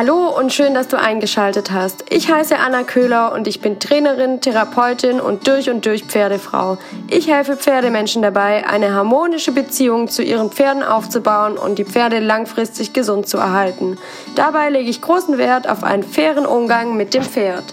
[0.00, 2.06] Hallo und schön, dass du eingeschaltet hast.
[2.08, 6.78] Ich heiße Anna Köhler und ich bin Trainerin, Therapeutin und durch und durch Pferdefrau.
[7.10, 12.94] Ich helfe Pferdemenschen dabei, eine harmonische Beziehung zu ihren Pferden aufzubauen und die Pferde langfristig
[12.94, 13.98] gesund zu erhalten.
[14.36, 17.64] Dabei lege ich großen Wert auf einen fairen Umgang mit dem Pferd.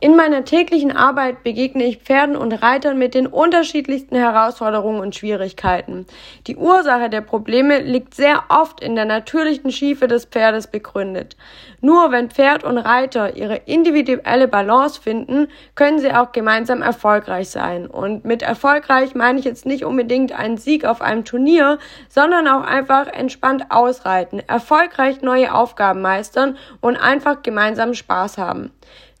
[0.00, 6.06] In meiner täglichen Arbeit begegne ich Pferden und Reitern mit den unterschiedlichsten Herausforderungen und Schwierigkeiten.
[6.46, 11.36] Die Ursache der Probleme liegt sehr oft in der natürlichen Schiefe des Pferdes begründet.
[11.80, 17.88] Nur wenn Pferd und Reiter ihre individuelle Balance finden, können sie auch gemeinsam erfolgreich sein.
[17.88, 22.62] Und mit erfolgreich meine ich jetzt nicht unbedingt einen Sieg auf einem Turnier, sondern auch
[22.62, 28.70] einfach entspannt ausreiten, erfolgreich neue Aufgaben meistern und einfach gemeinsam Spaß haben.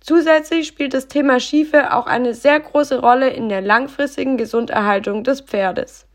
[0.08, 5.42] Zusätzlich spielt das Thema Schiefe auch eine sehr große Rolle in der langfristigen Gesunderhaltung des
[5.42, 6.06] Pferdes.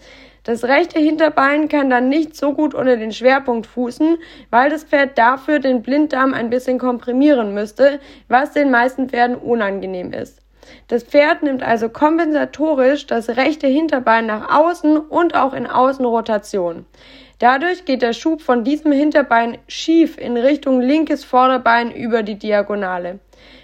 [0.43, 4.17] Das rechte Hinterbein kann dann nicht so gut unter den Schwerpunkt fußen,
[4.49, 10.13] weil das Pferd dafür den Blinddarm ein bisschen komprimieren müsste, was den meisten Pferden unangenehm
[10.13, 10.39] ist.
[10.87, 16.85] Das Pferd nimmt also kompensatorisch das rechte Hinterbein nach außen und auch in Außenrotation.
[17.37, 23.19] Dadurch geht der Schub von diesem Hinterbein schief in Richtung linkes Vorderbein über die Diagonale.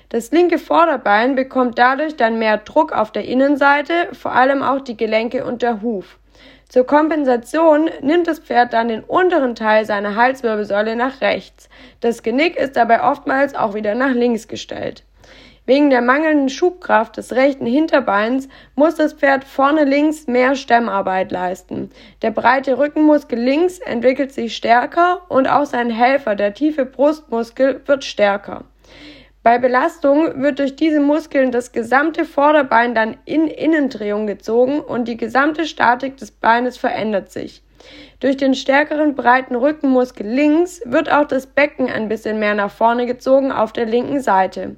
[0.09, 4.95] Das linke Vorderbein bekommt dadurch dann mehr Druck auf der Innenseite, vor allem auch die
[4.95, 6.17] Gelenke und der Huf.
[6.69, 11.69] Zur Kompensation nimmt das Pferd dann den unteren Teil seiner Halswirbelsäule nach rechts.
[12.01, 15.03] Das Genick ist dabei oftmals auch wieder nach links gestellt.
[15.65, 21.89] Wegen der mangelnden Schubkraft des rechten Hinterbeins muss das Pferd vorne links mehr Stemmarbeit leisten.
[22.21, 28.05] Der breite Rückenmuskel links entwickelt sich stärker und auch sein Helfer, der tiefe Brustmuskel, wird
[28.05, 28.63] stärker.
[29.47, 35.15] Bei Belastung wird durch diese Muskeln das gesamte Vorderbein dann in Innendrehung gezogen und die
[35.15, 37.63] gesamte Statik des Beines verändert sich.
[38.19, 43.05] Durch den stärkeren breiten Rückenmuskel links wird auch das Becken ein bisschen mehr nach vorne
[43.05, 44.75] gezogen auf der linken Seite.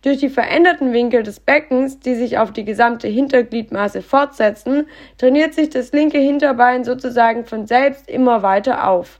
[0.00, 4.86] Durch die veränderten Winkel des Beckens, die sich auf die gesamte Hintergliedmaße fortsetzen,
[5.18, 9.18] trainiert sich das linke Hinterbein sozusagen von selbst immer weiter auf.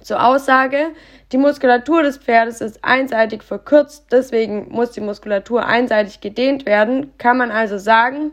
[0.00, 0.88] Zur Aussage,
[1.32, 7.38] die Muskulatur des Pferdes ist einseitig verkürzt, deswegen muss die Muskulatur einseitig gedehnt werden, kann
[7.38, 8.32] man also sagen,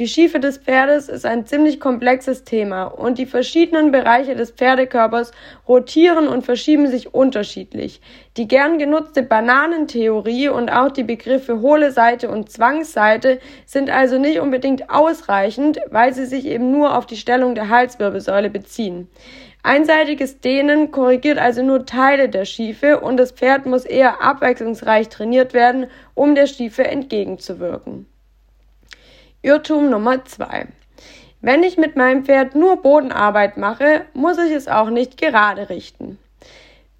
[0.00, 5.30] die Schiefe des Pferdes ist ein ziemlich komplexes Thema und die verschiedenen Bereiche des Pferdekörpers
[5.68, 8.00] rotieren und verschieben sich unterschiedlich.
[8.38, 14.40] Die gern genutzte Bananentheorie und auch die Begriffe hohle Seite und Zwangsseite sind also nicht
[14.40, 19.06] unbedingt ausreichend, weil sie sich eben nur auf die Stellung der Halswirbelsäule beziehen.
[19.62, 25.52] Einseitiges Dehnen korrigiert also nur Teile der Schiefe und das Pferd muss eher abwechslungsreich trainiert
[25.52, 28.09] werden, um der Schiefe entgegenzuwirken.
[29.42, 30.66] Irrtum Nummer zwei:
[31.40, 36.18] Wenn ich mit meinem Pferd nur Bodenarbeit mache, muss ich es auch nicht gerade richten.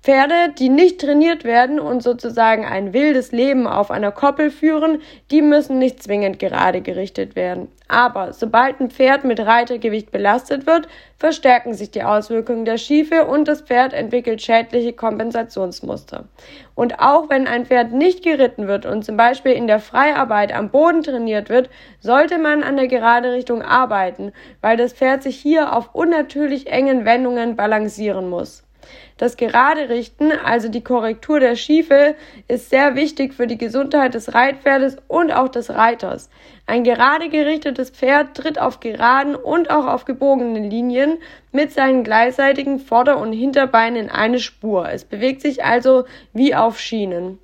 [0.03, 5.43] Pferde, die nicht trainiert werden und sozusagen ein wildes Leben auf einer Koppel führen, die
[5.43, 7.69] müssen nicht zwingend gerade gerichtet werden.
[7.87, 10.88] Aber sobald ein Pferd mit Reitergewicht belastet wird,
[11.19, 16.25] verstärken sich die Auswirkungen der Schiefe und das Pferd entwickelt schädliche Kompensationsmuster.
[16.75, 20.71] Und auch wenn ein Pferd nicht geritten wird und zum Beispiel in der Freiarbeit am
[20.71, 21.69] Boden trainiert wird,
[22.00, 24.32] sollte man an der gerade Richtung arbeiten,
[24.62, 28.62] weil das Pferd sich hier auf unnatürlich engen Wendungen balancieren muss.
[29.20, 32.14] Das gerade Richten, also die Korrektur der Schiefe,
[32.49, 36.31] ist sehr wichtig für die Gesundheit des Reitpferdes und auch des Reiters.
[36.64, 41.19] Ein gerade gerichtetes Pferd tritt auf geraden und auch auf gebogenen Linien
[41.52, 44.88] mit seinen gleichseitigen Vorder- und Hinterbeinen in eine Spur.
[44.88, 47.38] Es bewegt sich also wie auf Schienen.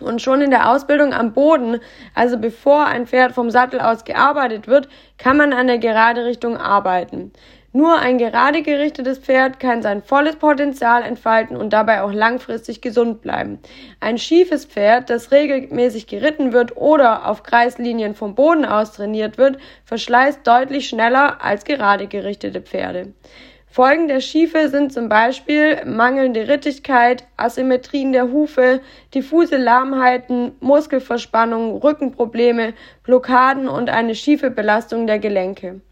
[0.00, 1.80] Und schon in der Ausbildung am Boden,
[2.14, 4.88] also bevor ein Pferd vom Sattel aus gearbeitet wird,
[5.18, 7.32] kann man an der gerade Richtung arbeiten.
[7.72, 13.20] Nur ein gerade gerichtetes Pferd kann sein volles Potenzial entfalten und dabei auch langfristig gesund
[13.20, 13.58] bleiben.
[14.00, 19.58] Ein schiefes Pferd, das regelmäßig geritten wird oder auf Kreislinien vom Boden aus trainiert wird,
[19.84, 23.12] verschleißt deutlich schneller als gerade gerichtete Pferde.
[23.70, 28.80] Folgen der Schiefe sind zum Beispiel mangelnde Rittigkeit, Asymmetrien der Hufe,
[29.14, 32.72] diffuse Lahmheiten, Muskelverspannung, Rückenprobleme,
[33.02, 35.82] Blockaden und eine schiefe Belastung der Gelenke.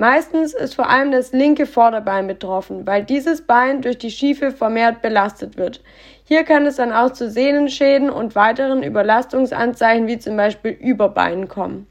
[0.00, 5.02] Meistens ist vor allem das linke Vorderbein betroffen, weil dieses Bein durch die Schiefe vermehrt
[5.02, 5.82] belastet wird.
[6.24, 11.86] Hier kann es dann auch zu Sehnenschäden und weiteren Überlastungsanzeichen wie zum Beispiel Überbeinen kommen.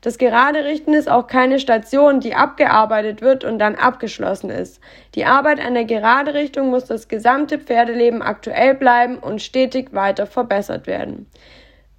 [0.00, 4.80] Das Gerade richten ist auch keine Station, die abgearbeitet wird und dann abgeschlossen ist.
[5.14, 10.24] Die Arbeit an der Gerade Richtung muss das gesamte Pferdeleben aktuell bleiben und stetig weiter
[10.26, 11.26] verbessert werden.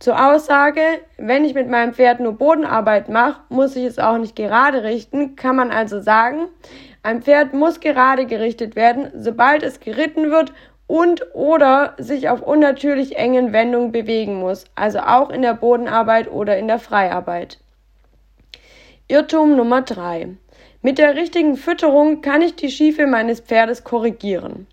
[0.04, 0.82] Zur Aussage,
[1.16, 5.38] wenn ich mit meinem Pferd nur Bodenarbeit mache, muss ich es auch nicht gerade richten,
[5.38, 6.50] kann man also sagen,
[7.04, 10.52] ein Pferd muss gerade gerichtet werden, sobald es geritten wird
[10.88, 16.58] und oder sich auf unnatürlich engen Wendungen bewegen muss, also auch in der Bodenarbeit oder
[16.58, 17.60] in der Freiarbeit.
[19.08, 20.36] Irrtum Nummer 3.
[20.82, 24.68] Mit der richtigen Fütterung kann ich die Schiefe meines Pferdes korrigieren.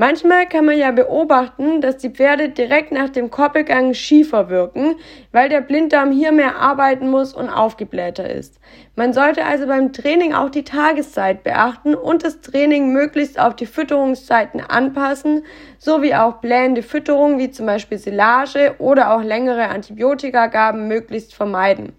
[0.00, 4.96] Manchmal kann man ja beobachten, dass die Pferde direkt nach dem Koppelgang schiefer wirken,
[5.30, 8.60] weil der Blinddarm hier mehr arbeiten muss und aufgeblähter ist.
[8.96, 13.66] Man sollte also beim Training auch die Tageszeit beachten und das Training möglichst auf die
[13.66, 15.44] Fütterungszeiten anpassen,
[15.78, 21.92] sowie auch blähende Fütterung wie zum Beispiel Silage oder auch längere Antibiotikagaben möglichst vermeiden.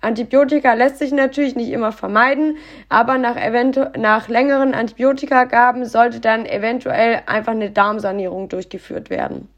[0.00, 2.56] Antibiotika lässt sich natürlich nicht immer vermeiden,
[2.88, 3.36] aber nach,
[3.96, 9.48] nach längeren Antibiotikagaben sollte dann eventuell einfach eine Darmsanierung durchgeführt werden.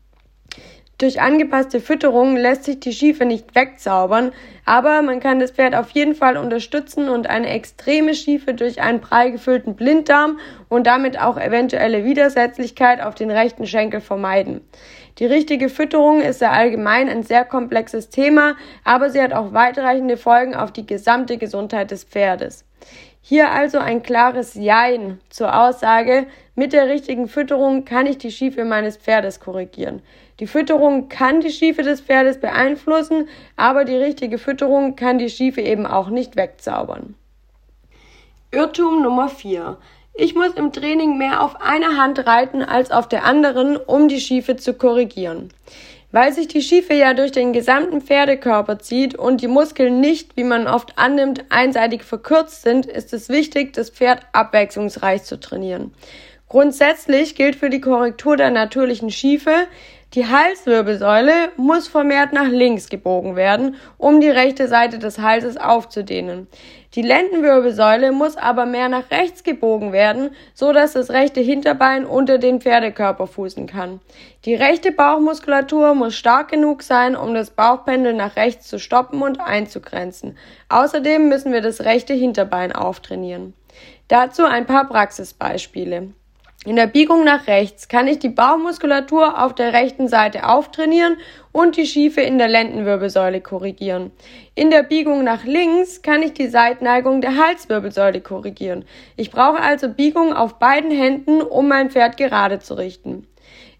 [1.01, 4.33] Durch angepasste Fütterung lässt sich die Schiefe nicht wegzaubern,
[4.67, 9.01] aber man kann das Pferd auf jeden Fall unterstützen und eine extreme Schiefe durch einen
[9.01, 10.39] prall gefüllten Blinddarm
[10.69, 14.61] und damit auch eventuelle Widersetzlichkeit auf den rechten Schenkel vermeiden.
[15.19, 20.19] Die richtige Fütterung ist ja allgemein ein sehr komplexes Thema, aber sie hat auch weitreichende
[20.19, 22.67] Folgen auf die gesamte Gesundheit des Pferdes.
[23.31, 28.65] Hier also ein klares Jein zur Aussage, mit der richtigen Fütterung kann ich die Schiefe
[28.65, 30.03] meines Pferdes korrigieren.
[30.41, 35.61] Die Fütterung kann die Schiefe des Pferdes beeinflussen, aber die richtige Fütterung kann die Schiefe
[35.61, 37.15] eben auch nicht wegzaubern.
[38.51, 39.79] Irrtum Nummer 4.
[40.15, 44.21] Ich muss im Training mehr auf einer Hand reiten als auf der anderen, um die
[44.21, 45.51] Schiefe zu korrigieren.
[46.13, 50.45] Weil sich die Schiefe ja durch den gesamten Pferdekörper zieht und die Muskeln nicht, wie
[50.45, 55.95] man oft annimmt, einseitig verkürzt sind, ist es wichtig, das Pferd abwechslungsreich zu trainieren.
[56.49, 59.69] Grundsätzlich gilt für die Korrektur der natürlichen Schiefe,
[60.15, 66.49] die Halswirbelsäule muss vermehrt nach links gebogen werden, um die rechte Seite des Halses aufzudehnen.
[66.97, 72.39] Die Lendenwirbelsäule muss aber mehr nach rechts gebogen werden, so dass das rechte Hinterbein unter
[72.39, 74.01] den Pferdekörper fußen kann.
[74.45, 79.41] Die rechte Bauchmuskulatur muss stark genug sein, um das Bauchpendel nach rechts zu stoppen und
[79.41, 80.37] einzugrenzen.
[80.69, 83.55] Außerdem müssen wir das rechte Hinterbein auftrainieren.
[84.09, 86.09] Dazu ein paar Praxisbeispiele.
[86.67, 91.17] In der Biegung nach rechts kann ich die Bauchmuskulatur auf der rechten Seite auftrainieren
[91.53, 94.11] und die Schiefe in der Lendenwirbelsäule korrigieren.
[94.55, 98.85] In der Biegung nach links kann ich die Seitneigung der Halswirbelsäule korrigieren.
[99.17, 103.27] Ich brauche also Biegung auf beiden Händen, um mein Pferd gerade zu richten.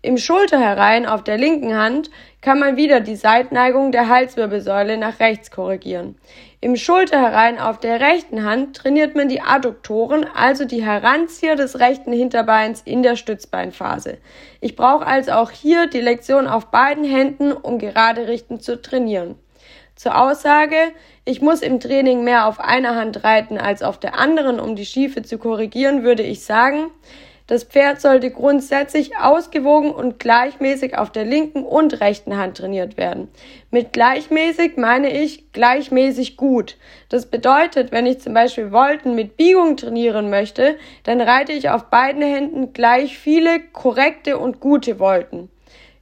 [0.01, 2.11] Im Schulterherein auf der linken Hand
[2.41, 6.17] kann man wieder die Seitneigung der Halswirbelsäule nach rechts korrigieren.
[6.63, 12.13] Im Schulterherein auf der rechten Hand trainiert man die Adduktoren, also die Heranzieher des rechten
[12.13, 14.19] Hinterbeins in der Stützbeinphase.
[14.61, 19.37] Ich brauche also auch hier die Lektion auf beiden Händen, um gerade richten zu trainieren.
[19.97, 20.77] Zur Aussage,
[21.25, 24.85] ich muss im Training mehr auf einer Hand reiten als auf der anderen, um die
[24.85, 26.91] Schiefe zu korrigieren, würde ich sagen,
[27.51, 33.27] das Pferd sollte grundsätzlich ausgewogen und gleichmäßig auf der linken und rechten Hand trainiert werden.
[33.73, 36.77] Mit gleichmäßig meine ich gleichmäßig gut.
[37.09, 41.87] Das bedeutet, wenn ich zum Beispiel Volten mit Biegung trainieren möchte, dann reite ich auf
[41.87, 45.51] beiden Händen gleich viele korrekte und gute Volten.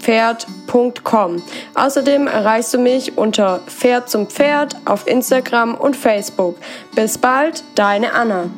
[0.00, 1.42] pferd.com.
[1.74, 6.56] Außerdem erreichst du mich unter Pferd zum Pferd auf Instagram und Facebook.
[6.94, 8.50] Bis bald, deine Anna.